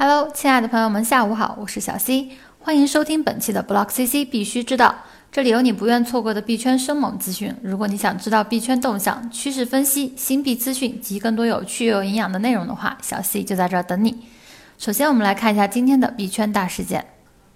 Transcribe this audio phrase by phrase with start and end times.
[0.00, 2.28] Hello，亲爱的朋友们，下午好，我是小 C，
[2.60, 4.94] 欢迎收听本期的 Block CC 必须知道，
[5.32, 7.52] 这里有你不愿错过的币圈生猛资讯。
[7.64, 14.16] 如果你想知道币圈动向、趋势分析、新币资讯及更多有趣又有营养的内容的话，小 C 就在这儿等你。
[14.78, 17.04] 首先，我们来看一下今天的币圈大事件：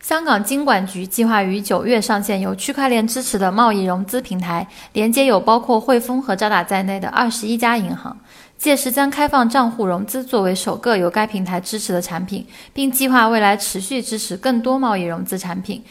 [0.01, 8.19] 香港金管局计划于九月上线由区块链支持的贸易融资平台，连接有包括汇丰和渣打在内的二十一家银行。
[8.63, 15.83] 届时将开放账户融资作为首个由该平台支持的产品，并计划未来持续支持更多贸易融资产品。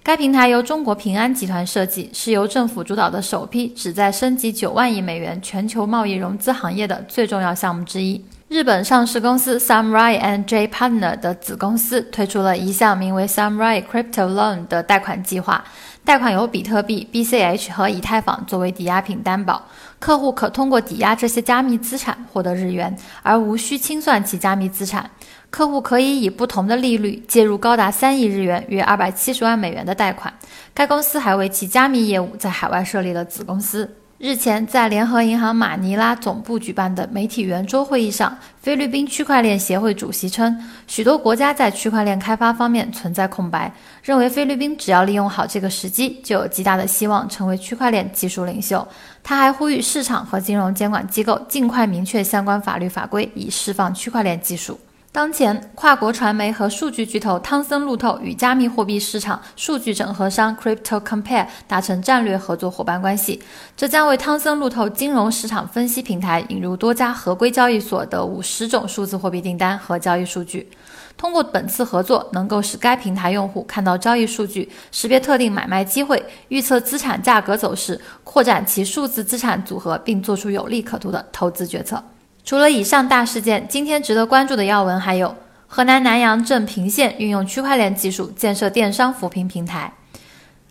[0.00, 8.24] 该平台由中国平安集团设计，是由政府主导的首批旨在升级九万亿美元全球贸易融资行业的最重要项目之一。
[8.50, 15.64] 日本上市公司 Samurai and J Partner 的子公司推出了一项名为 Samurai Crypto Loan 的贷款计划。
[16.04, 19.62] 贷款由比特币、BCH 和以太坊作为抵押品担保，
[20.00, 25.08] 客户可通过抵押这些加密资产获得日元，而无需清算其加密资产。
[25.50, 30.34] 客户可以以不同的利率借入高达三亿日元（约二百七十万美元）的贷款。
[30.74, 33.94] 该公司还为其加密业务在海外设立了子公司。
[34.22, 40.54] 日前，在联合银行马尼拉总部举办的媒体圆桌会议上，菲律宾区块链协会主席称，
[40.86, 48.86] 许多国家在区块链开发方面存在空白，认为菲律宾只要利用好这个时机，就有极大的希望成为区块链技术领袖。
[49.22, 54.78] 他还呼吁市场和金融监管机构尽快明确相关法律法规，以释放区块链技术。
[55.12, 63.42] 当前，跨国传媒和数据巨头汤森路透与加密货币市场数据整合商 Crypto Compare 达成战略合作伙伴关系，
[63.76, 70.70] 这将为汤森路透金融市场分析平台引入多家合规交易所的五十种数字货币订单和交易数据。
[71.16, 82.00] 通过本次合作，能够使该平台用户看到交易数据，识别特定买卖机会，预测资产价格走势，扩展其数字资产组合，并做出有利可图的投资决策。
[82.44, 85.36] 除了以上大事件，今天值得关注的要闻还有：
[85.66, 89.92] 河南南阳镇平县运用区块链技术建设电商扶贫平台。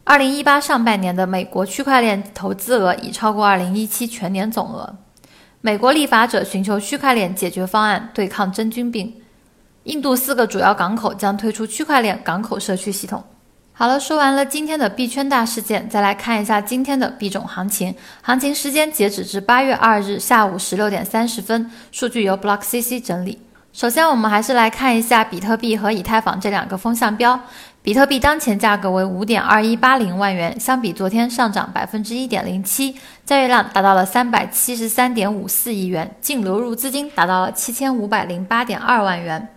[0.04, 4.96] 二零一八上半年的美国区块链投资额已超过二零一七全年总额。
[5.62, 9.22] 美国立法者寻求区块链解决方案对抗真菌病。
[9.84, 13.24] 印度四个主要港口将推出区块链港口社区系统。
[13.80, 17.96] 好了，说完了今天的币圈大事件，再来看一下今天的币种行情。
[18.22, 23.40] 行情时间截止至八月二日下午十六点三十分，数据由 Block CC 整理。
[23.72, 27.40] 首先，我们还是来看一下比特币和以太坊这两个风向标。
[27.82, 32.94] 比特币当前价格为五点二一八零万元，相比昨天上涨百分之一点零七，
[33.26, 39.48] 交易量达到了三百七十三点五四亿元，净流入资金达到了七千五百零八点二万元。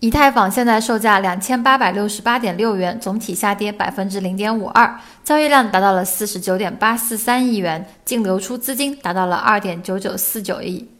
[0.00, 10.90] 以太坊现在售价两千八百六十八点六元，总体下跌百分之零点五二，交易量达到了四十九点八四三亿元，净流出资金达到了二点九九四九亿。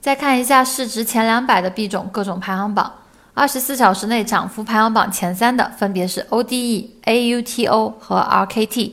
[0.00, 2.92] 再看一下市值前两百的币种各种排行榜，
[3.34, 8.92] 二十四小时内涨幅排行榜前三的分别是 ODE、AUTO 和 RKT，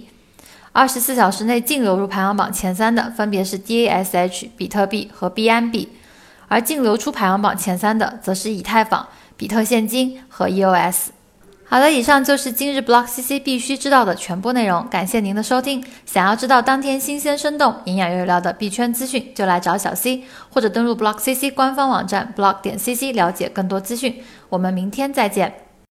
[0.72, 5.88] 二十四小时内净流入排行榜前三的分别是 DASH、比特币和 BNB，
[6.48, 9.08] 而净流出排行榜前三的则是以太坊。
[9.40, 11.12] 比特现金和 EOS。
[11.64, 14.86] 好的，以上就是今日 Block CC 必须知道的全部内容。
[14.92, 15.82] 感谢您的收听。
[16.06, 24.22] 想要知道当天新鲜、生动、营养又有料的币圈资讯，就来找小 C，或者登录 Block CC 官方网站 block 点 CC 了解更多资讯。
[24.50, 25.69] 我们明天再见。